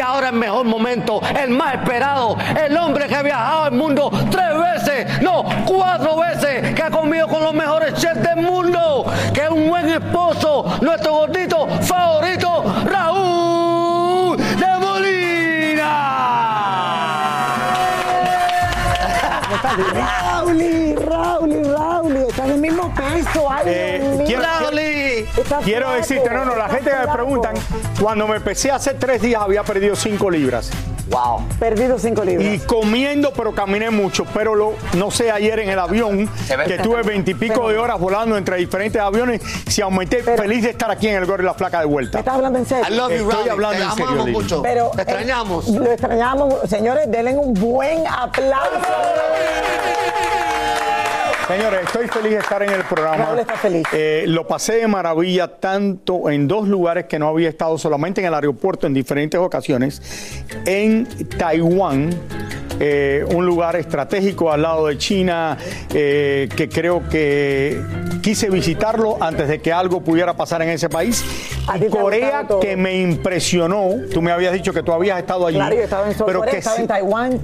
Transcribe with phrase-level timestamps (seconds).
[0.00, 4.48] Ahora el mejor momento, el más esperado, el hombre que ha viajado al mundo tres
[4.58, 9.50] veces, no, cuatro veces, que ha comido con los mejores chefs del mundo, que es
[9.50, 11.39] un buen esposo, nuestro gordito
[25.64, 27.54] quiero decirte, no, no, la gente que me preguntan,
[28.00, 30.70] cuando me pesé hace tres días había perdido cinco libras.
[31.08, 32.46] Wow, perdido cinco libras.
[32.46, 34.24] Y comiendo, pero caminé mucho.
[34.32, 36.30] Pero lo, no sé, ayer en el avión,
[36.66, 40.88] que tuve veintipico de horas volando entre diferentes aviones, si aumenté, Pero- feliz de estar
[40.88, 42.20] aquí en el Gorro y la Flaca de ¿Me vuelta.
[42.20, 42.84] estás hablando en serio?
[42.88, 44.62] I love you, Estoy hablando Te en serio, mucho.
[44.62, 45.66] Pero, Te eh, extrañamos.
[45.68, 46.54] lo extrañamos.
[46.68, 48.70] Señores, denle un buen aplauso.
[51.50, 53.24] Señores, estoy feliz de estar en el programa.
[53.24, 53.84] Raúl está feliz.
[53.92, 58.28] Eh, lo pasé de maravilla tanto en dos lugares que no había estado solamente en
[58.28, 60.00] el aeropuerto en diferentes ocasiones.
[60.64, 61.08] En
[61.38, 62.10] Taiwán,
[62.78, 65.58] eh, un lugar estratégico al lado de China,
[65.92, 67.82] eh, que creo que
[68.22, 71.24] quise visitarlo antes de que algo pudiera pasar en ese país.
[71.80, 73.90] Y Corea, que me impresionó.
[74.14, 75.56] Tú me habías dicho que tú habías estado allí.
[75.56, 77.40] Claro, yo estaba en pero que estaba en Taiwán.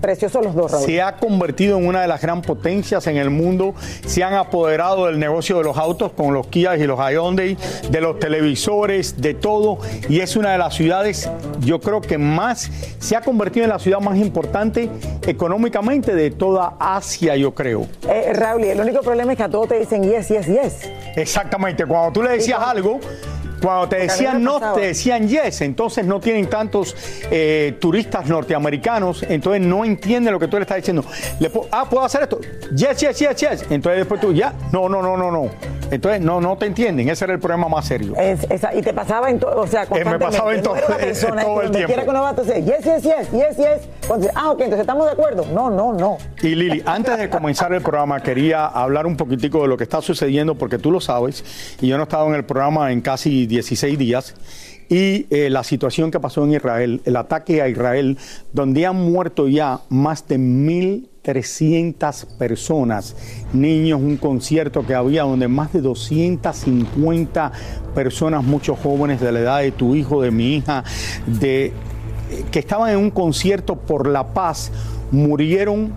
[0.00, 0.84] Preciosos los dos, Raúl.
[0.84, 3.74] se ha convertido en una de las gran potencias en el mundo.
[4.06, 7.56] Se han apoderado del negocio de los autos con los Kia y los Hyundai,
[7.90, 9.78] de los televisores, de todo.
[10.08, 13.78] Y es una de las ciudades, yo creo que más, se ha convertido en la
[13.78, 14.90] ciudad más importante
[15.26, 17.86] económicamente de toda Asia, yo creo.
[18.08, 20.90] Eh, Raúl, el único problema es que a todos te dicen yes, yes, yes.
[21.16, 23.00] Exactamente, cuando tú le decías algo,
[23.62, 26.94] cuando te decían no, te decían yes, entonces no tienen tantos
[27.30, 31.04] eh, turistas norteamericanos, entonces no entienden lo que tú le estás diciendo.
[31.40, 32.40] Le po- ah, ¿puedo hacer esto?
[32.74, 33.64] Yes, yes, yes, yes.
[33.70, 35.50] Entonces después tú, ya, no, no, no, no, no.
[35.90, 38.14] Entonces no, no te entienden, ese era el problema más serio.
[38.16, 40.24] Es- esa- y te pasaba en todo, o sea, Eh, me constantemente.
[40.24, 41.86] pasaba en No todo- el tiempo.
[41.86, 43.88] quiera que uno va, dices, yes, yes, yes, yes, yes.
[44.08, 45.46] Cuando ah, ok, entonces estamos de acuerdo.
[45.52, 46.18] No, no, no.
[46.42, 50.00] Y Lili, antes de comenzar el programa, quería hablar un poquitico de lo que está
[50.00, 51.44] sucediendo, porque tú lo sabes,
[51.80, 54.34] y yo no he estado en el programa en casi 16 días,
[54.88, 58.16] y eh, la situación que pasó en Israel, el ataque a Israel,
[58.52, 63.14] donde han muerto ya más de 1.300 personas,
[63.52, 67.52] niños, un concierto que había donde más de 250
[67.94, 70.84] personas, muchos jóvenes de la edad de tu hijo, de mi hija,
[71.26, 71.72] de
[72.50, 74.72] que estaban en un concierto por la paz,
[75.10, 75.92] murieron,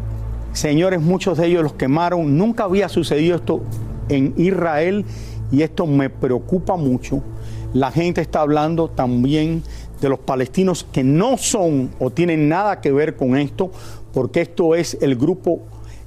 [0.52, 2.38] señores, muchos de ellos los quemaron.
[2.38, 3.64] Nunca había sucedido esto
[4.10, 5.06] en Israel
[5.52, 7.24] y esto me preocupa mucho.
[7.76, 9.62] La gente está hablando también
[10.00, 13.70] de los palestinos que no son o tienen nada que ver con esto,
[14.14, 15.60] porque esto es el grupo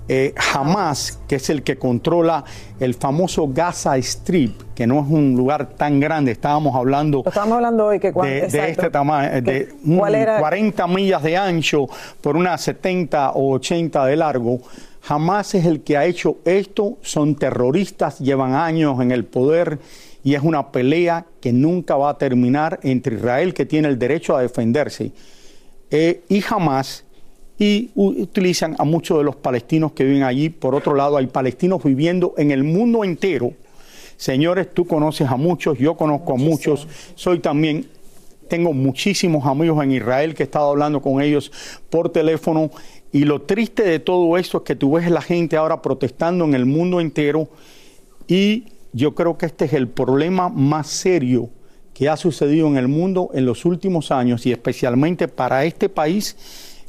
[0.09, 2.43] eh, Hamas, que es el que controla
[2.81, 7.85] el famoso Gaza Strip, que no es un lugar tan grande, estábamos hablando, estábamos hablando
[7.85, 11.87] hoy que de, de, este tamaño, de un 40 millas de ancho
[12.23, 14.61] por unas 70 o 80 de largo.
[15.07, 19.79] Hamas es el que ha hecho esto, son terroristas, llevan años en el poder
[20.29, 24.37] y es una pelea que nunca va a terminar entre Israel, que tiene el derecho
[24.37, 25.11] a defenderse,
[25.91, 27.07] eh, y Hamas,
[27.59, 30.51] y utilizan a muchos de los palestinos que viven allí.
[30.51, 33.55] Por otro lado, hay palestinos viviendo en el mundo entero.
[34.19, 37.89] Señores, tú conoces a muchos, yo conozco a muchos, soy también,
[38.51, 41.51] tengo muchísimos amigos en Israel que he estado hablando con ellos
[41.89, 42.71] por teléfono.
[43.13, 46.53] Y lo triste de todo esto es que tú ves la gente ahora protestando en
[46.53, 47.49] el mundo entero
[48.27, 51.51] y yo creo que este es el problema más serio
[51.95, 56.37] que ha sucedido en el mundo en los últimos años y especialmente para este país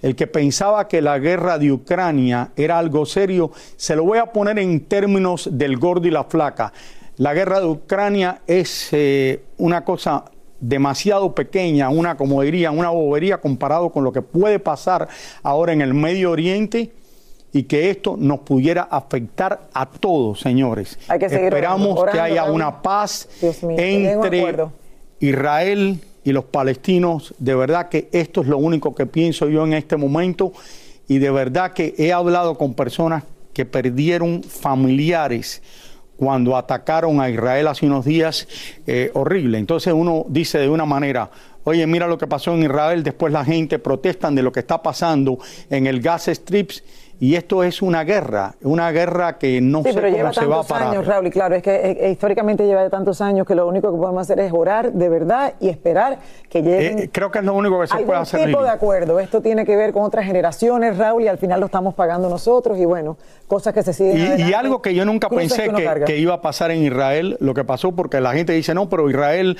[0.02, 4.28] el que pensaba que la guerra de Ucrania era algo serio, se lo voy a
[4.28, 6.72] poner en términos del gordo y la flaca.
[7.18, 10.24] La guerra de Ucrania es eh, una cosa
[10.60, 15.08] demasiado pequeña, una, como diría, una bobería comparado con lo que puede pasar
[15.44, 16.92] ahora en el Medio Oriente
[17.52, 21.00] y que esto nos pudiera afectar a todos, señores.
[21.10, 23.28] Esperamos que haya una paz
[23.62, 24.68] entre
[25.20, 27.34] Israel y los palestinos.
[27.40, 30.54] De verdad que esto es lo único que pienso yo en este momento
[31.08, 33.24] y de verdad que he hablado con personas
[33.54, 35.62] que perdieron familiares
[36.16, 38.48] cuando atacaron a Israel hace unos días,
[38.86, 39.58] eh, horrible.
[39.58, 41.32] Entonces uno dice de una manera,
[41.64, 44.84] oye, mira lo que pasó en Israel, después la gente protestan de lo que está
[44.84, 46.84] pasando en el Gaza Strips
[47.22, 50.88] y esto es una guerra, una guerra que no sé cómo se va a parar.
[50.90, 53.92] años, Raúl, y claro, es que eh, eh, históricamente lleva tantos años que lo único
[53.92, 56.20] que podemos hacer es orar de verdad y esperar
[56.50, 57.00] que lleguen.
[57.00, 58.46] Eh, creo que es lo único que se puede hacer.
[58.46, 59.20] tipo de acuerdo.
[59.20, 62.78] Esto tiene que ver con otras generaciones, Raúl, y al final lo estamos pagando nosotros
[62.78, 63.18] y bueno,
[63.48, 64.40] cosas que se siguen.
[64.40, 65.70] Y, algo que yo nunca pensé
[66.06, 69.10] que, iba a pasar en Israel, lo que pasó porque la gente dice, no, pero
[69.10, 69.58] Israel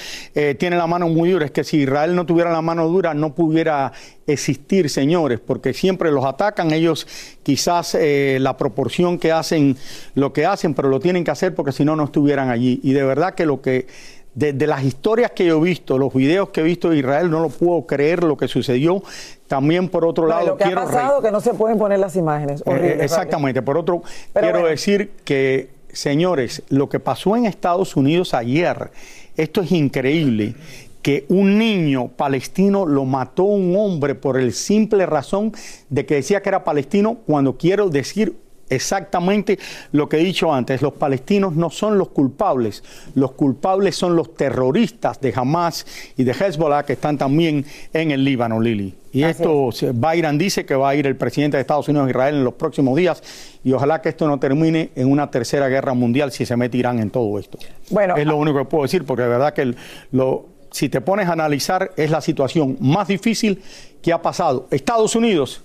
[0.58, 1.46] tiene la mano muy dura.
[1.46, 3.92] Es que si Israel no tuviera la mano dura, no pudiera
[4.28, 7.08] existir, señores, porque siempre los atacan, ellos
[7.50, 9.76] quizás eh, la proporción que hacen
[10.14, 12.80] lo que hacen, pero lo tienen que hacer porque si no, no estuvieran allí.
[12.84, 13.88] Y de verdad que lo que,
[14.36, 17.40] de, las historias que yo he visto, los videos que he visto de Israel, no
[17.40, 19.02] lo puedo creer lo que sucedió.
[19.48, 22.16] También por otro lado, lo que quiero ha pasado que no se pueden poner las
[22.16, 22.62] imágenes.
[22.68, 23.64] Eh, exactamente.
[23.64, 28.92] Por otro, quiero decir que, señores, lo que pasó en Estados Unidos ayer,
[29.38, 30.54] esto es increíble
[31.02, 35.54] que un niño palestino lo mató un hombre por el simple razón
[35.90, 38.36] de que decía que era palestino cuando quiero decir
[38.70, 39.60] exactamente
[39.92, 40.82] lo que he dicho antes.
[40.82, 42.84] Los palestinos no son los culpables.
[43.16, 45.86] Los culpables son los terroristas de Hamas
[46.18, 48.94] y de Hezbollah que están también en el Líbano, Lili.
[49.12, 52.36] Y esto, Byron dice que va a ir el presidente de Estados Unidos a Israel
[52.36, 53.24] en los próximos días
[53.64, 57.00] y ojalá que esto no termine en una tercera guerra mundial si se mete Irán
[57.00, 57.58] en todo esto.
[57.90, 59.74] Bueno, es lo único que puedo decir porque de verdad que
[60.12, 63.62] lo, si te pones a analizar, es la situación más difícil
[64.02, 65.62] que ha pasado Estados Unidos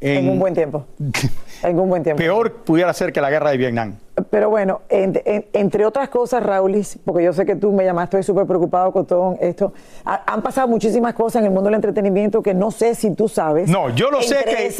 [0.00, 0.86] en, un buen tiempo.
[1.62, 2.18] en un buen tiempo.
[2.18, 3.96] Peor pudiera ser que la guerra de Vietnam.
[4.30, 8.46] Pero bueno, entre otras cosas, Raulis, porque yo sé que tú me llamaste, estoy súper
[8.46, 9.72] preocupado con todo esto.
[10.04, 13.68] han pasado muchísimas cosas en el mundo del entretenimiento que no sé si tú sabes.
[13.68, 14.70] No, yo lo sé que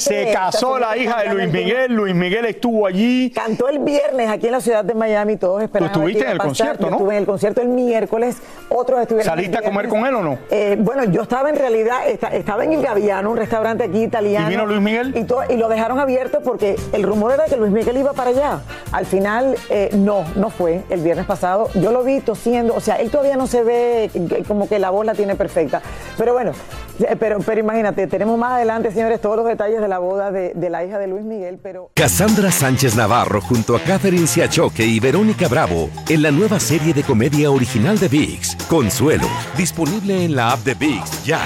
[0.00, 3.30] se casó la hija de Luis Miguel, Luis Miguel estuvo allí.
[3.30, 5.92] Cantó el viernes aquí en la ciudad de Miami, todos esperaban.
[5.92, 6.96] Tú estuviste en el concierto, ¿no?
[6.96, 8.36] estuve en el concierto el miércoles,
[8.68, 9.30] otros estuvieron.
[9.30, 10.38] ¿Saliste a comer con él o no?
[10.50, 14.46] Eh, bueno, yo estaba en realidad, estaba en el Gaviano, un restaurante aquí italiano.
[14.46, 15.14] ¿Y vino Luis Miguel?
[15.16, 18.60] Y, y lo dejaron abierto porque el rumor era que Luis Miguel iba para allá.
[18.92, 21.68] Al final, eh, no, no fue el viernes pasado.
[21.74, 24.10] Yo lo vi tosiendo, o sea, él todavía no se ve
[24.46, 25.82] como que la voz la tiene perfecta.
[26.16, 26.52] Pero bueno,
[27.00, 30.52] eh, pero, pero imagínate, tenemos más adelante, señores, todos los detalles de la boda de,
[30.54, 31.90] de la hija de Luis Miguel, pero...
[31.94, 37.02] Cassandra Sánchez Navarro junto a Catherine Siachoque y Verónica Bravo en la nueva serie de
[37.02, 41.40] comedia original de VIX, Consuelo, disponible en la app de VIX ya.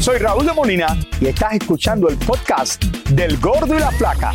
[0.00, 4.32] Soy Raúl de Molina y estás escuchando el podcast del Gordo y la Flaca.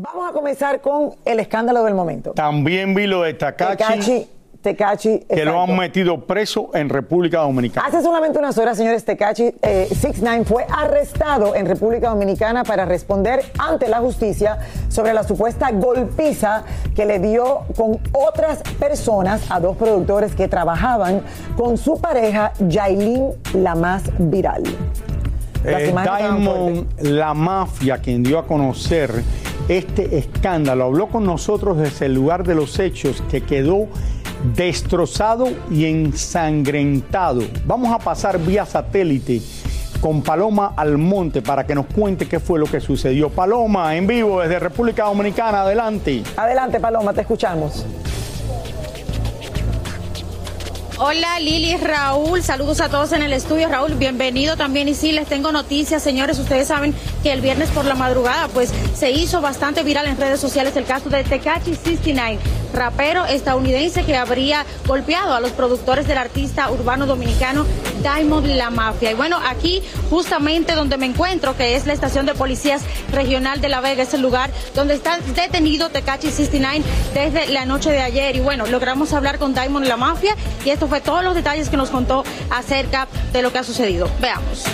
[0.00, 2.30] Vamos a comenzar con el escándalo del momento.
[2.30, 4.28] También vi lo de Takachi.
[4.62, 5.26] Tecachi.
[5.28, 7.88] Que lo han metido preso en República Dominicana.
[7.88, 13.40] Hace solamente unas horas, señores, Tecachi eh, 69 fue arrestado en República Dominicana para responder
[13.58, 16.62] ante la justicia sobre la supuesta golpiza
[16.94, 21.22] que le dio con otras personas a dos productores que trabajaban
[21.56, 24.62] con su pareja, Yailin, la más viral.
[25.64, 29.24] Eh, Diamond, la mafia, quien dio a conocer
[29.68, 33.86] este escándalo, habló con nosotros desde el lugar de los hechos que quedó
[34.56, 37.42] destrozado y ensangrentado.
[37.66, 39.42] Vamos a pasar vía satélite
[40.00, 43.30] con Paloma Almonte para que nos cuente qué fue lo que sucedió.
[43.30, 46.22] Paloma, en vivo desde República Dominicana, adelante.
[46.36, 47.84] Adelante, Paloma, te escuchamos.
[51.00, 53.68] Hola Lili, Raúl, saludos a todos en el estudio.
[53.68, 54.88] Raúl, bienvenido también.
[54.88, 56.40] Y sí, les tengo noticias, señores.
[56.40, 60.40] Ustedes saben que el viernes por la madrugada, pues se hizo bastante viral en redes
[60.40, 62.40] sociales el caso de Tecachi 69,
[62.74, 67.64] rapero estadounidense que habría golpeado a los productores del artista urbano dominicano
[68.02, 69.12] Diamond La Mafia.
[69.12, 73.68] Y bueno, aquí justamente donde me encuentro, que es la estación de policías regional de
[73.68, 78.34] La Vega, es el lugar donde está detenido Tecachi 69 desde la noche de ayer.
[78.34, 81.76] Y bueno, logramos hablar con Diamond La Mafia y esto fue todos los detalles que
[81.76, 84.08] nos contó acerca de lo que ha sucedido.
[84.20, 84.64] Veamos.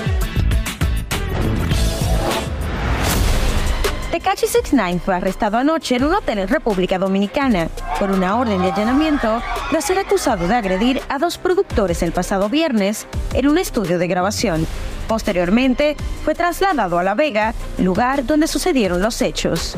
[4.14, 7.68] Tecachi 69 fue arrestado anoche en un hotel en República Dominicana
[7.98, 12.48] por una orden de allanamiento tras ser acusado de agredir a dos productores el pasado
[12.48, 14.68] viernes en un estudio de grabación.
[15.08, 19.76] Posteriormente, fue trasladado a La Vega, lugar donde sucedieron los hechos.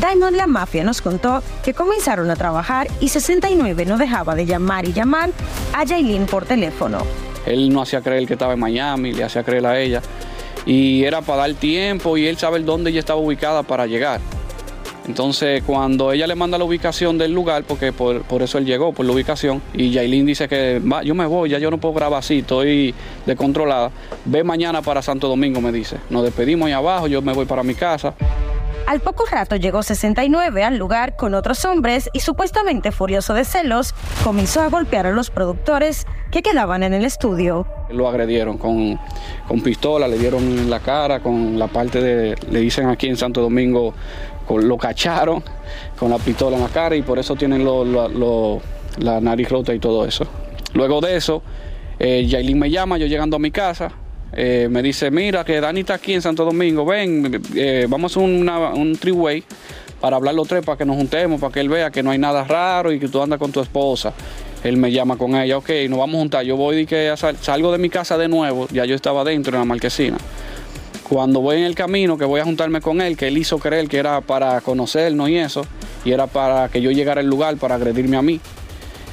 [0.00, 4.88] Diamond La Mafia nos contó que comenzaron a trabajar y 69 no dejaba de llamar
[4.88, 5.30] y llamar
[5.74, 6.98] a Jailin por teléfono.
[7.44, 10.00] Él no hacía creer que estaba en Miami, le hacía creer a ella
[10.64, 14.20] y era para dar tiempo y él saber dónde ella estaba ubicada para llegar.
[15.06, 19.04] Entonces, cuando ella le manda la ubicación del lugar, porque por, eso él llegó, por
[19.04, 22.20] la ubicación, y Yailin dice que va, yo me voy, ya yo no puedo grabar
[22.20, 22.94] así, estoy
[23.26, 23.90] descontrolada.
[24.24, 25.96] Ve mañana para Santo Domingo, me dice.
[26.08, 28.14] Nos despedimos ahí abajo, yo me voy para mi casa.
[28.86, 33.94] Al poco rato llegó 69 al lugar con otros hombres y supuestamente furioso de celos,
[34.24, 37.66] comenzó a golpear a los productores que quedaban en el estudio.
[37.90, 38.98] Lo agredieron con,
[39.46, 43.16] con pistola, le dieron en la cara, con la parte de, le dicen aquí en
[43.16, 43.94] Santo Domingo,
[44.50, 45.42] lo cacharon
[45.98, 50.04] con la pistola en la cara y por eso tienen la nariz rota y todo
[50.04, 50.26] eso.
[50.74, 51.42] Luego de eso,
[51.98, 53.92] eh, Yailin me llama, yo llegando a mi casa,
[54.32, 58.20] eh, me dice, mira que Dani está aquí en Santo Domingo, ven, eh, vamos a
[58.20, 59.44] un three-way
[60.00, 62.18] para hablar los tres, para que nos juntemos, para que él vea que no hay
[62.18, 64.12] nada raro y que tú andas con tu esposa.
[64.64, 66.44] Él me llama con ella, ok, nos vamos a juntar.
[66.44, 69.60] Yo voy y que salgo de mi casa de nuevo, ya yo estaba dentro en
[69.60, 70.18] la marquesina.
[71.08, 73.88] Cuando voy en el camino, que voy a juntarme con él, que él hizo creer
[73.88, 75.64] que era para conocernos y eso,
[76.04, 78.40] y era para que yo llegara al lugar para agredirme a mí.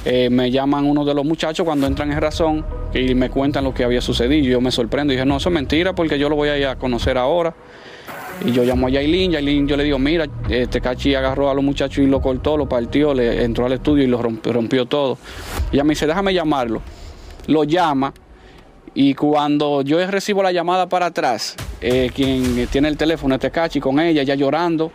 [0.04, 2.64] Eh, me llaman uno de los muchachos cuando entran en razón
[2.94, 4.46] y me cuentan lo que había sucedido.
[4.46, 6.66] Yo me sorprendo y dije, no, eso es mentira porque yo lo voy a ir
[6.66, 7.54] a conocer ahora.
[8.44, 11.62] Y yo llamo a Yailin, Yailin yo le digo, mira, este cachi agarró a los
[11.62, 15.18] muchachos y lo cortó, lo partió, le entró al estudio y lo rompió, todo.
[15.70, 16.80] Y ella me dice, déjame llamarlo.
[17.46, 18.14] Lo llama
[18.94, 23.78] y cuando yo recibo la llamada para atrás, eh, quien tiene el teléfono, este cachi
[23.78, 24.90] con ella, ya llorando,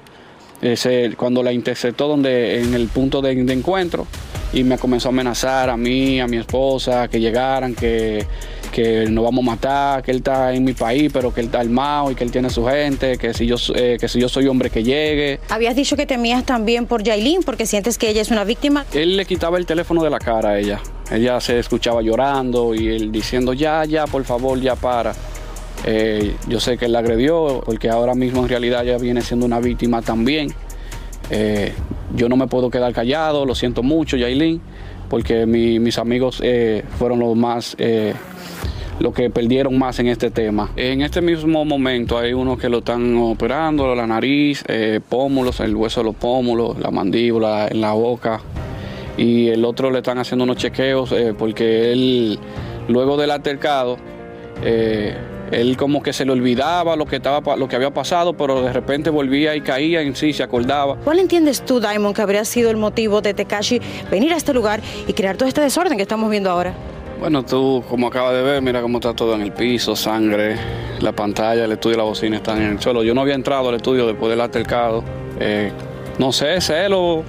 [1.16, 4.08] cuando la interceptó donde, en el punto de encuentro,
[4.56, 8.26] y me comenzó a amenazar a mí, a mi esposa, que llegaran, que,
[8.72, 11.60] que nos vamos a matar, que él está en mi país, pero que él está
[11.60, 14.48] armado y que él tiene su gente, que si yo, eh, que si yo soy
[14.48, 15.42] hombre que llegue.
[15.50, 18.86] Habías dicho que temías también por Yailin porque sientes que ella es una víctima.
[18.94, 20.80] Él le quitaba el teléfono de la cara a ella.
[21.12, 25.14] Ella se escuchaba llorando y él diciendo, ya, ya, por favor, ya para.
[25.84, 29.46] Eh, yo sé que él la agredió porque ahora mismo en realidad ella viene siendo
[29.46, 30.54] una víctima también.
[31.30, 31.74] Eh,
[32.14, 34.62] yo no me puedo quedar callado, lo siento mucho, Yailin,
[35.10, 38.14] porque mis amigos eh, fueron los más, eh,
[39.00, 40.72] lo que perdieron más en este tema.
[40.76, 44.64] En este mismo momento hay unos que lo están operando, la nariz,
[45.10, 48.42] pómulos, el hueso de los pómulos, la mandíbula, en la boca,
[49.18, 52.40] y el otro le están haciendo unos chequeos porque él,
[52.88, 53.98] luego del altercado,
[55.52, 58.74] él como que se le olvidaba lo que, estaba, lo que había pasado, pero de
[58.74, 60.96] repente volvía y caía en sí, se acordaba.
[61.04, 64.82] ¿Cuál entiendes tú, Diamond, que habría sido el motivo de Tekashi venir a este lugar
[65.08, 66.74] y crear todo este desorden que estamos viendo ahora?
[67.20, 70.58] Bueno, tú como acabas de ver, mira cómo está todo en el piso, sangre,
[71.00, 73.04] la pantalla, el estudio y la bocina están en el suelo.
[73.04, 75.04] Yo no había entrado al estudio después del altercado.
[75.40, 75.72] Eh,
[76.18, 77.24] no sé, celo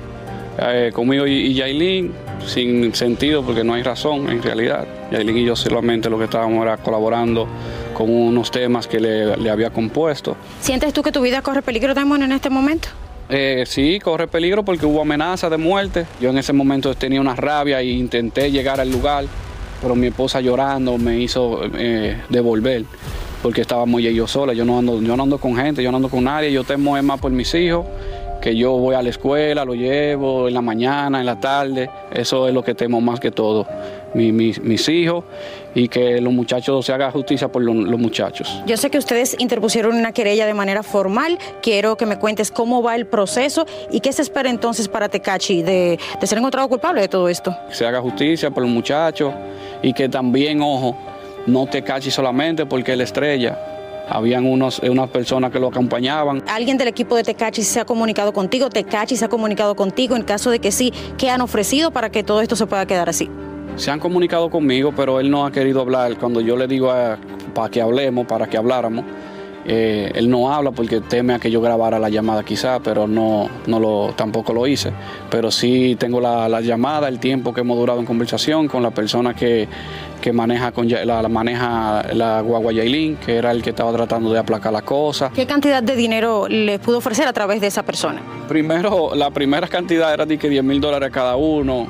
[0.58, 2.12] eh, conmigo y, y Yailin,
[2.45, 4.87] sin sentido porque no hay razón en realidad.
[5.11, 7.47] Yailin y yo solamente lo que estábamos era colaborando
[7.95, 10.37] con unos temas que le, había compuesto.
[10.61, 12.88] ¿Sientes tú que tu vida corre peligro, Damon, en este momento?
[13.28, 16.07] Eh, sí, corre peligro porque hubo amenaza de muerte.
[16.21, 19.25] Yo en ese momento tenía una rabia e intenté llegar al lugar,
[19.81, 22.85] pero mi esposa llorando me hizo eh, devolver
[23.43, 24.52] porque estaba muy yo sola.
[24.52, 26.52] Yo no, ando, yo no ando con gente, yo no ando con nadie.
[26.52, 27.87] Yo temo más por mis hijos,
[28.46, 31.90] que yo voy a la escuela, lo llevo en la mañana, en la tarde.
[32.12, 33.66] Eso es lo que temo más que todo
[34.14, 35.24] mis hijos
[35.74, 38.62] y que los muchachos se haga justicia por los, muchachos.
[38.64, 41.40] Yo sé que ustedes interpusieron una querella de manera formal.
[41.60, 45.62] Quiero que me cuentes cómo va el proceso y qué se espera entonces para Tecachi
[45.62, 47.52] de, de ser encontrado culpable de todo esto.
[47.68, 49.34] Que se haga justicia por los muchachos
[49.82, 50.96] y que también, ojo,
[51.48, 53.75] no Tecachi solamente porque él estrella.
[54.08, 56.42] Habían unos, unas personas que lo acompañaban.
[56.48, 58.70] ¿Alguien del equipo de Tecachi se ha comunicado contigo?
[58.70, 60.16] ¿Tecachi se ha comunicado contigo?
[60.16, 63.08] En caso de que sí, ¿qué han ofrecido para que todo esto se pueda quedar
[63.08, 63.28] así?
[63.76, 66.16] Se han comunicado conmigo, pero él no ha querido hablar.
[66.16, 66.92] Cuando yo le digo
[67.54, 69.04] para que hablemos, para que habláramos,
[69.68, 73.48] eh, él no habla porque teme a que yo grabara la llamada quizá, pero no,
[73.66, 74.92] no lo, tampoco lo hice.
[75.28, 78.92] Pero sí tengo la, la llamada, el tiempo que hemos durado en conversación con la
[78.92, 79.68] persona que,
[80.20, 84.32] que maneja, con, la, la maneja la guagua Yailin, que era el que estaba tratando
[84.32, 85.30] de aplacar la cosa.
[85.35, 88.20] ¿Qué cantidad de dinero le pudo ofrecer a través de esa persona?
[88.49, 91.87] Primero, la primera cantidad era de que 10 mil dólares cada uno.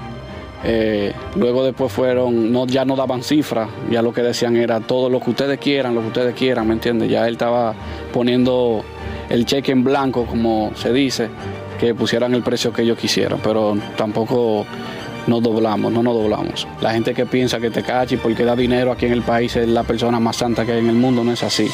[0.65, 5.09] Eh, luego después fueron, no, ya no daban cifras, ya lo que decían era todo
[5.09, 7.09] lo que ustedes quieran, lo que ustedes quieran, ¿me entiendes?
[7.11, 7.75] Ya él estaba
[8.13, 8.83] poniendo
[9.29, 11.29] el cheque en blanco, como se dice,
[11.79, 14.67] que pusieran el precio que ellos quisieran, pero tampoco
[15.27, 16.67] nos doblamos, no nos doblamos.
[16.81, 19.69] La gente que piensa que te cachi porque da dinero aquí en el país es
[19.69, 21.69] la persona más santa que hay en el mundo, no es así.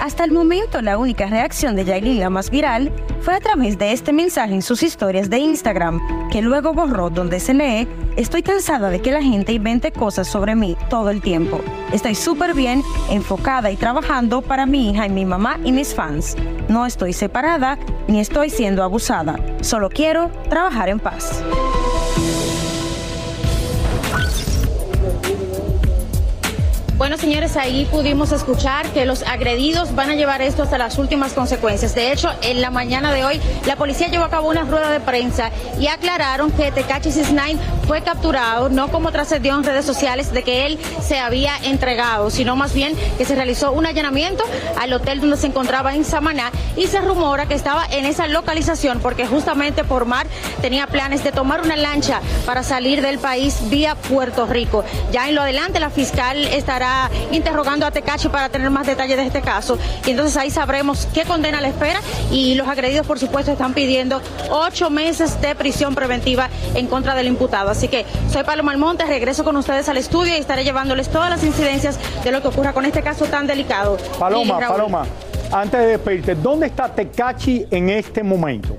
[0.00, 3.92] Hasta el momento, la única reacción de Yailin, la más viral, fue a través de
[3.92, 6.00] este mensaje en sus historias de Instagram,
[6.30, 7.86] que luego borró donde se lee,
[8.16, 11.60] estoy cansada de que la gente invente cosas sobre mí todo el tiempo.
[11.92, 16.34] Estoy súper bien, enfocada y trabajando para mi hija y mi mamá y mis fans.
[16.68, 19.38] No estoy separada ni estoy siendo abusada.
[19.60, 21.44] Solo quiero trabajar en paz.
[27.00, 31.32] Bueno, señores, ahí pudimos escuchar que los agredidos van a llevar esto hasta las últimas
[31.32, 31.94] consecuencias.
[31.94, 35.00] De hecho, en la mañana de hoy, la policía llevó a cabo una rueda de
[35.00, 40.42] prensa y aclararon que Tecachi 69 fue capturado, no como trascendió en redes sociales de
[40.42, 44.44] que él se había entregado, sino más bien que se realizó un allanamiento
[44.78, 49.00] al hotel donde se encontraba en Samaná y se rumora que estaba en esa localización
[49.00, 50.26] porque justamente por mar
[50.60, 54.84] tenía planes de tomar una lancha para salir del país vía Puerto Rico.
[55.10, 56.89] Ya en lo adelante, la fiscal estará
[57.30, 59.78] interrogando a Tecachi para tener más detalles de este caso.
[60.06, 62.00] Y entonces ahí sabremos qué condena le espera.
[62.30, 64.20] Y los agredidos, por supuesto, están pidiendo
[64.50, 67.70] ocho meses de prisión preventiva en contra del imputado.
[67.70, 71.44] Así que soy Paloma Almonte, regreso con ustedes al estudio y estaré llevándoles todas las
[71.44, 73.96] incidencias de lo que ocurra con este caso tan delicado.
[74.18, 75.06] Paloma, Paloma,
[75.52, 78.76] antes de despedirte, ¿dónde está Tecachi en este momento?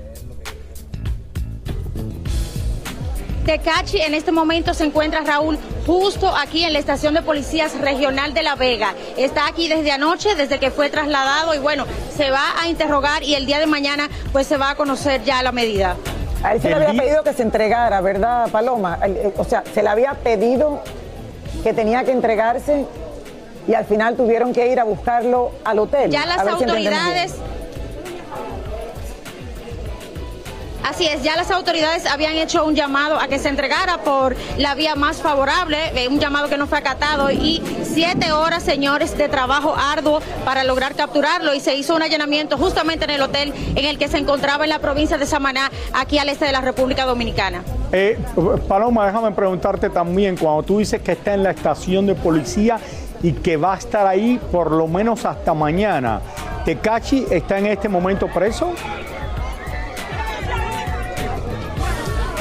[3.44, 8.34] Tecachi en este momento se encuentra Raúl justo aquí en la estación de policías regional
[8.34, 8.94] de La Vega.
[9.16, 13.34] Está aquí desde anoche, desde que fue trasladado y bueno, se va a interrogar y
[13.34, 15.96] el día de mañana pues se va a conocer ya la medida.
[16.42, 18.98] A él se le había pedido que se entregara, ¿verdad, Paloma?
[19.36, 20.82] O sea, se le había pedido
[21.62, 22.84] que tenía que entregarse
[23.68, 26.10] y al final tuvieron que ir a buscarlo al hotel.
[26.10, 27.34] Ya las autoridades...
[30.84, 34.74] Así es, ya las autoridades habían hecho un llamado a que se entregara por la
[34.74, 39.28] vía más favorable, eh, un llamado que no fue acatado y siete horas, señores, de
[39.28, 43.84] trabajo arduo para lograr capturarlo y se hizo un allanamiento justamente en el hotel en
[43.84, 47.06] el que se encontraba en la provincia de Samaná, aquí al este de la República
[47.06, 47.62] Dominicana.
[47.92, 48.18] Eh,
[48.66, 52.78] Paloma, déjame preguntarte también, cuando tú dices que está en la estación de policía
[53.22, 56.20] y que va a estar ahí por lo menos hasta mañana,
[56.64, 58.72] ¿Tecachi está en este momento preso?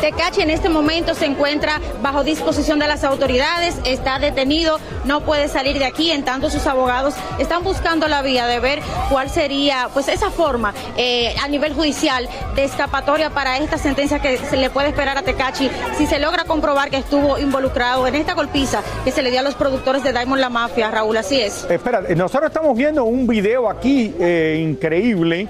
[0.01, 5.47] Tecachi en este momento se encuentra bajo disposición de las autoridades, está detenido, no puede
[5.47, 8.79] salir de aquí, en tanto sus abogados están buscando la vía de ver
[9.11, 14.37] cuál sería pues esa forma eh, a nivel judicial de escapatoria para esta sentencia que
[14.37, 18.33] se le puede esperar a Tecachi si se logra comprobar que estuvo involucrado en esta
[18.33, 21.65] golpiza que se le dio a los productores de Diamond La Mafia, Raúl, así es.
[21.69, 25.47] Espera, nosotros estamos viendo un video aquí eh, increíble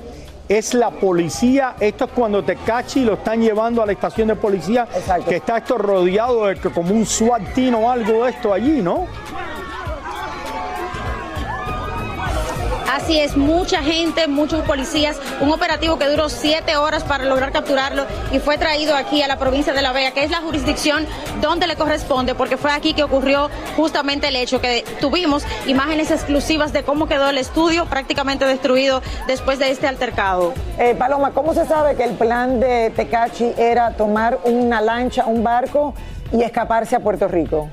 [0.58, 1.76] es la policía.
[1.80, 4.88] Esto es cuando te cachi y lo están llevando a la estación de policía,
[5.28, 9.08] que está esto rodeado de como un SWAT o algo de esto allí, ¿no?
[12.92, 18.04] Así es, mucha gente, muchos policías, un operativo que duró siete horas para lograr capturarlo
[18.34, 21.06] y fue traído aquí a la provincia de La Vega, que es la jurisdicción
[21.40, 26.74] donde le corresponde, porque fue aquí que ocurrió justamente el hecho, que tuvimos imágenes exclusivas
[26.74, 30.54] de cómo quedó el estudio prácticamente destruido después de este altercado.
[30.78, 35.46] Eh, Paloma, ¿cómo se sabe que el plan de Tecachi era tomar una lancha, un
[35.46, 35.94] barco
[36.34, 37.70] y escaparse a Puerto Rico?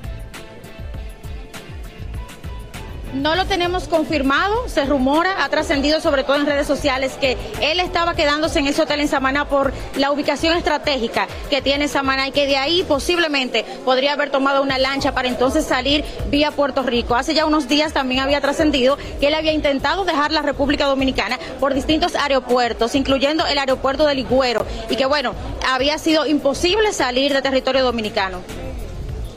[3.13, 7.79] No lo tenemos confirmado, se rumora, ha trascendido sobre todo en redes sociales que él
[7.79, 12.31] estaba quedándose en ese hotel en Samaná por la ubicación estratégica que tiene Samaná y
[12.31, 17.15] que de ahí posiblemente podría haber tomado una lancha para entonces salir vía Puerto Rico.
[17.15, 21.39] Hace ya unos días también había trascendido que él había intentado dejar la República Dominicana
[21.59, 25.33] por distintos aeropuertos, incluyendo el aeropuerto de Ligüero, y que bueno,
[25.67, 28.68] había sido imposible salir de territorio dominicano.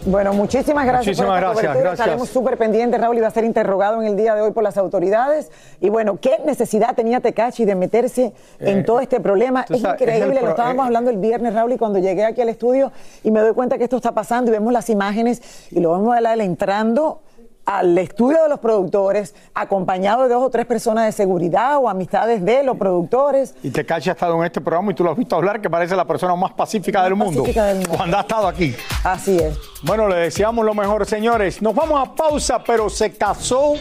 [0.04, 1.80] Bueno, muchísimas gracias Muchísimas por gracias, cobertura.
[1.80, 2.00] gracias.
[2.00, 3.00] Estaremos súper pendientes.
[3.00, 5.50] Raúl iba a ser interrogado en el día de hoy por las autoridades.
[5.80, 9.64] Y bueno, ¿qué necesidad tenía Tecachi de meterse en Eh, todo este problema?
[9.68, 12.48] Es sabes, increíble, lo estábamos eh, hablando el viernes, Raúl, y cuando llegué aquí al
[12.48, 12.90] estudio
[13.22, 16.16] y me doy cuenta que esto está pasando y vemos las imágenes y lo vemos
[16.16, 17.20] a él entrando
[17.64, 22.44] al estudio de los productores, acompañado de dos o tres personas de seguridad o amistades
[22.44, 23.54] de los productores.
[23.62, 25.94] Y Tecachi ha estado en este programa y tú lo has visto hablar, que parece
[25.94, 27.96] la persona más pacífica, del, mundo, pacífica del mundo.
[27.96, 28.74] Cuando ha estado aquí.
[29.04, 29.56] Así es.
[29.82, 31.62] Bueno, le deseamos lo mejor, señores.
[31.62, 33.74] Nos vamos a pausa, pero se casó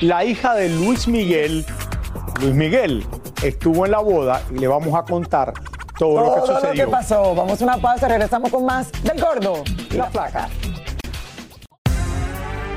[0.00, 1.64] la hija de Luis Miguel.
[2.40, 3.06] Luis Miguel
[3.42, 5.52] estuvo en la boda y le vamos a contar
[5.98, 6.84] todo, lo que Todo lo sucedió.
[6.84, 7.34] que pasó.
[7.34, 10.48] Vamos a una pausa, regresamos con más del gordo y la flaca.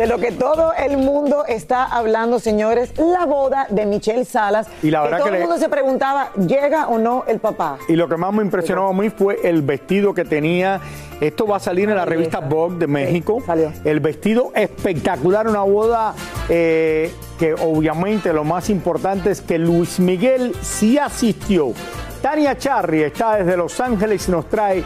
[0.00, 4.66] De lo que todo el mundo está hablando, señores, la boda de Michelle Salas.
[4.82, 7.76] Y la verdad todo que el le- mundo se preguntaba, ¿llega o no el papá?
[7.86, 10.80] Y lo que más me impresionó a mí fue el vestido que tenía.
[11.20, 13.42] Esto va a salir en la revista Vogue de México.
[13.84, 16.14] El vestido espectacular, una boda
[16.48, 21.74] eh, que obviamente lo más importante es que Luis Miguel sí asistió.
[22.22, 24.82] Tania Charri está desde Los Ángeles y nos trae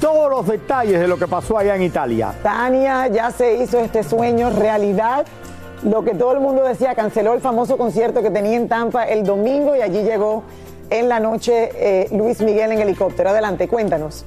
[0.00, 2.34] todos los detalles de lo que pasó allá en Italia.
[2.42, 5.26] Tania ya se hizo este sueño realidad.
[5.82, 9.24] Lo que todo el mundo decía, canceló el famoso concierto que tenía en Tampa el
[9.24, 10.42] domingo y allí llegó
[10.90, 13.30] en la noche eh, Luis Miguel en helicóptero.
[13.30, 14.24] Adelante, cuéntanos.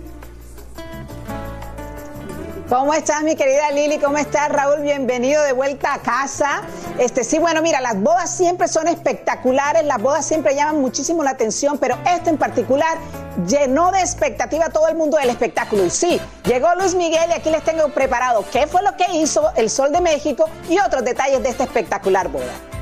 [2.69, 3.99] ¿Cómo estás, mi querida Lili?
[3.99, 4.79] ¿Cómo estás, Raúl?
[4.79, 6.61] Bienvenido de vuelta a casa.
[6.97, 11.31] Este, sí, bueno, mira, las bodas siempre son espectaculares, las bodas siempre llaman muchísimo la
[11.31, 12.97] atención, pero esta en particular
[13.45, 15.85] llenó de expectativa a todo el mundo del espectáculo.
[15.85, 19.51] Y sí, llegó Luis Miguel y aquí les tengo preparado qué fue lo que hizo
[19.57, 22.72] el Sol de México y otros detalles de esta espectacular boda.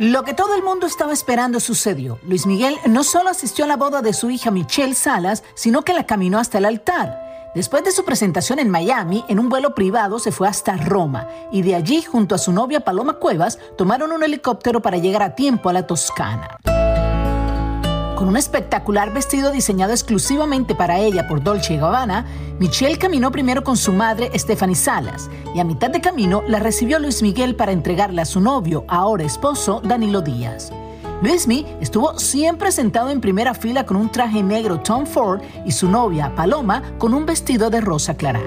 [0.00, 2.18] Lo que todo el mundo estaba esperando sucedió.
[2.26, 5.92] Luis Miguel no solo asistió a la boda de su hija Michelle Salas, sino que
[5.92, 7.50] la caminó hasta el altar.
[7.54, 11.60] Después de su presentación en Miami, en un vuelo privado se fue hasta Roma y
[11.60, 15.68] de allí, junto a su novia Paloma Cuevas, tomaron un helicóptero para llegar a tiempo
[15.68, 16.56] a la Toscana.
[18.20, 22.26] Con un espectacular vestido diseñado exclusivamente para ella por Dolce Gabbana,
[22.58, 26.98] Michelle caminó primero con su madre Stephanie Salas y a mitad de camino la recibió
[26.98, 30.70] Luis Miguel para entregarle a su novio, ahora esposo, Danilo Díaz.
[31.22, 35.88] Luismi estuvo siempre sentado en primera fila con un traje negro Tom Ford y su
[35.88, 38.42] novia, Paloma, con un vestido de rosa clara.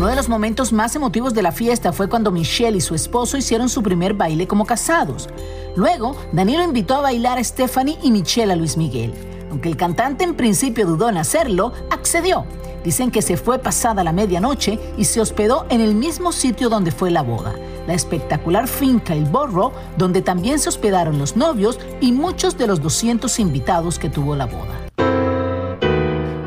[0.00, 3.36] Uno de los momentos más emotivos de la fiesta fue cuando Michelle y su esposo
[3.36, 5.28] hicieron su primer baile como casados.
[5.76, 9.12] Luego, Danilo invitó a bailar a Stephanie y Michelle a Luis Miguel.
[9.50, 12.46] Aunque el cantante en principio dudó en hacerlo, accedió.
[12.82, 16.92] Dicen que se fue pasada la medianoche y se hospedó en el mismo sitio donde
[16.92, 17.54] fue la boda,
[17.86, 22.80] la espectacular finca El Borro, donde también se hospedaron los novios y muchos de los
[22.80, 24.79] 200 invitados que tuvo la boda.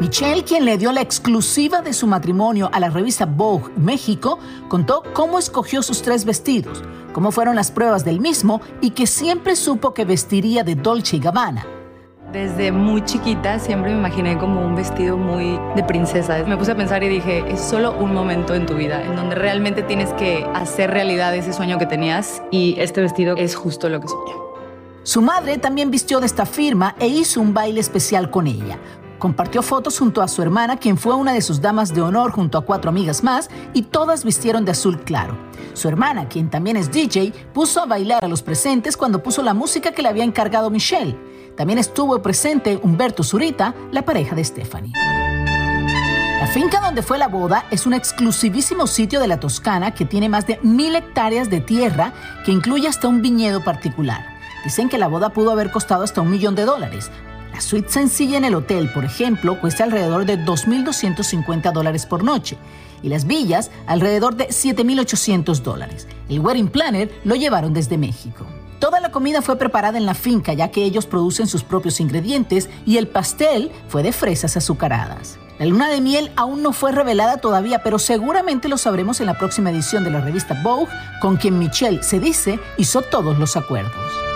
[0.03, 4.37] Michelle, quien le dio la exclusiva de su matrimonio a la revista Vogue México,
[4.67, 9.55] contó cómo escogió sus tres vestidos, cómo fueron las pruebas del mismo y que siempre
[9.55, 11.65] supo que vestiría de Dolce y Gabbana.
[12.33, 16.43] Desde muy chiquita siempre me imaginé como un vestido muy de princesa.
[16.45, 19.35] Me puse a pensar y dije, es solo un momento en tu vida en donde
[19.35, 24.01] realmente tienes que hacer realidad ese sueño que tenías y este vestido es justo lo
[24.01, 24.33] que soñé.
[25.03, 28.77] Su madre también vistió de esta firma e hizo un baile especial con ella.
[29.19, 32.57] Compartió fotos junto a su hermana, quien fue una de sus damas de honor junto
[32.57, 35.37] a cuatro amigas más, y todas vistieron de azul claro.
[35.73, 39.53] Su hermana, quien también es DJ, puso a bailar a los presentes cuando puso la
[39.53, 41.17] música que le había encargado Michelle.
[41.55, 44.93] También estuvo presente Humberto Zurita, la pareja de Stephanie.
[46.43, 50.27] La finca donde fue la boda es un exclusivísimo sitio de la Toscana que tiene
[50.27, 52.11] más de mil hectáreas de tierra
[52.45, 54.25] que incluye hasta un viñedo particular.
[54.65, 57.11] Dicen que la boda pudo haber costado hasta un millón de dólares.
[57.53, 62.57] La suite sencilla en el hotel, por ejemplo, cuesta alrededor de 2.250 dólares por noche
[63.03, 66.07] y las villas alrededor de 7.800 dólares.
[66.29, 68.47] El wedding planner lo llevaron desde México.
[68.79, 72.71] Toda la comida fue preparada en la finca ya que ellos producen sus propios ingredientes
[72.87, 75.37] y el pastel fue de fresas azucaradas.
[75.59, 79.37] La luna de miel aún no fue revelada todavía, pero seguramente lo sabremos en la
[79.37, 84.32] próxima edición de la revista Vogue, con quien Michelle se dice hizo todos los acuerdos.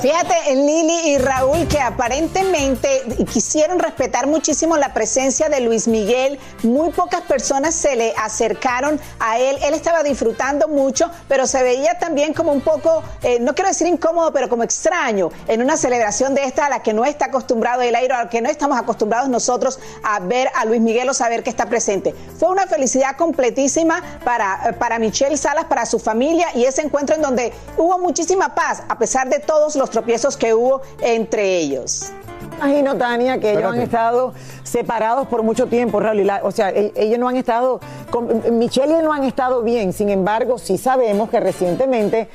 [0.00, 6.38] Fíjate, Lili y Raúl, que aparentemente quisieron respetar muchísimo la presencia de Luis Miguel.
[6.62, 9.58] Muy pocas personas se le acercaron a él.
[9.62, 13.88] Él estaba disfrutando mucho, pero se veía también como un poco, eh, no quiero decir
[13.88, 17.82] incómodo, pero como extraño en una celebración de esta a la que no está acostumbrado
[17.82, 21.14] el aire, a la que no estamos acostumbrados nosotros a ver a Luis Miguel o
[21.14, 22.14] saber que está presente.
[22.38, 27.20] Fue una felicidad completísima para, para Michelle Salas, para su familia y ese encuentro en
[27.20, 32.12] donde hubo muchísima paz, a pesar de todos los tropiezos que hubo entre ellos.
[32.58, 36.30] Imagino, Tania, que ellos han estado separados por mucho tiempo, Raúl.
[36.42, 39.92] O sea, e, ellos no han estado, con, Michelle y no han estado bien.
[39.92, 42.28] Sin embargo, sí sabemos que recientemente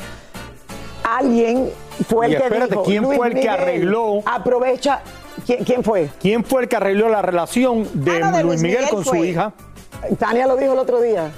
[1.04, 1.70] alguien
[2.08, 4.22] fue el que dijo, ¿quién fue el que arregló?
[4.26, 5.02] Aprovecha.
[5.46, 6.10] ¿Quién, fue?
[6.20, 9.54] ¿Quién fue el que arregló la relación de, ah, Luis, Miguel, con su hija?
[10.18, 11.32] Tania lo dijo el otro día.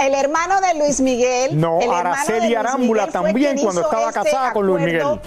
[0.00, 1.58] El hermano de Luis Miguel.
[1.58, 5.20] No, Araceli Arámbula también cuando estaba este casada con Luis Miguel.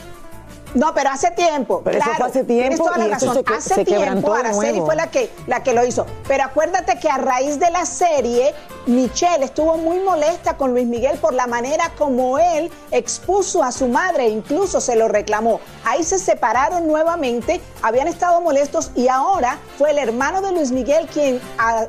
[0.74, 1.82] No, pero hace tiempo.
[1.84, 2.86] Pero claro, eso fue hace tiempo.
[2.86, 3.44] Toda la razón.
[3.56, 6.06] hace tiempo Araceli fue la que, la que lo hizo.
[6.28, 8.54] Pero acuérdate que a raíz de la serie,
[8.86, 13.88] Michelle estuvo muy molesta con Luis Miguel por la manera como él expuso a su
[13.88, 15.60] madre, incluso se lo reclamó.
[15.84, 21.08] Ahí se separaron nuevamente, habían estado molestos y ahora fue el hermano de Luis Miguel
[21.08, 21.42] quien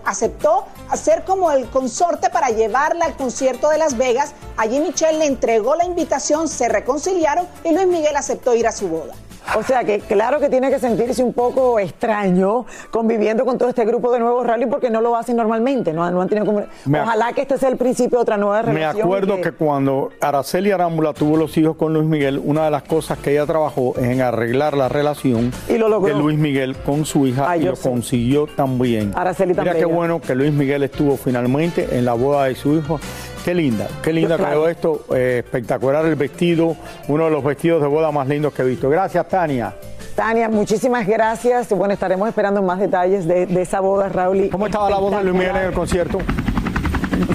[0.05, 4.33] aceptó hacer como el consorte para llevarla al concierto de Las Vegas.
[4.57, 8.89] Allí Michelle le entregó la invitación, se reconciliaron y Luis Miguel aceptó ir a su
[8.89, 9.15] boda.
[9.57, 13.85] O sea que claro que tiene que sentirse un poco extraño conviviendo con todo este
[13.85, 16.63] grupo de nuevos rally porque no lo hacen normalmente, no, no han tenido como...
[16.87, 18.97] Ojalá que este sea el principio de otra nueva relación.
[18.97, 19.53] Me acuerdo que...
[19.53, 23.47] cuando Araceli Arámbula tuvo los hijos con Luis Miguel, una de las cosas que ella
[23.47, 28.47] trabajó es en arreglar la relación de Luis Miguel con su hija y lo consiguió
[28.47, 29.13] también.
[29.15, 29.77] Araceli también.
[29.77, 33.01] Mira qué bueno que Luis Miguel estuvo finalmente en la boda de su hijo
[33.45, 35.05] Qué linda, qué linda creo esto.
[35.15, 36.77] Eh, espectacular el vestido,
[37.09, 38.89] uno de los vestidos de boda más lindos que he visto.
[38.89, 39.75] Gracias, Tania.
[40.15, 41.71] Tania, muchísimas gracias.
[41.71, 44.49] Bueno, estaremos esperando más detalles de, esa boda, Raúl.
[44.51, 46.19] ¿Cómo estaba la boda de Luis Miguel en el concierto?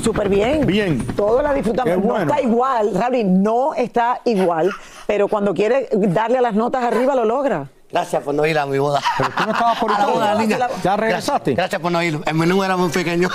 [0.01, 0.65] Súper bien.
[0.65, 1.05] Bien.
[1.15, 1.97] Todo la disfrutamos.
[2.05, 4.71] No está igual, Raúl, no está igual,
[5.07, 7.67] pero cuando quiere darle a las notas arriba lo logra.
[7.91, 8.99] Gracias por no ir a mi boda.
[9.17, 10.67] Pero tú no estabas por ir a la boda, niña.
[10.83, 11.53] ¿Ya regresaste?
[11.53, 12.19] Gracias, por no ir.
[12.25, 13.29] El menú era muy pequeño.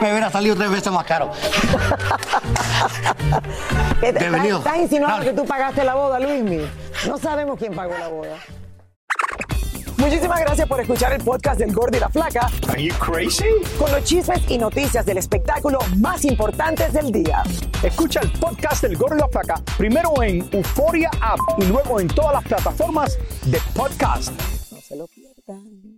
[0.00, 1.30] Me hubiera salido tres veces más caro.
[4.00, 4.58] Bienvenido.
[4.58, 6.60] ¿Estás insinuando que tú pagaste la boda, Luismi?
[7.06, 8.36] No sabemos quién pagó la boda.
[9.98, 12.48] Muchísimas gracias por escuchar el podcast del Gordo y la Flaca.
[12.68, 13.44] Are you crazy?
[13.78, 17.42] Con los chismes y noticias del espectáculo más importantes del día.
[17.82, 22.06] Escucha el podcast del Gordo y la Flaca primero en Euforia App y luego en
[22.06, 24.32] todas las plataformas de podcast.
[24.70, 25.97] No se lo pierdan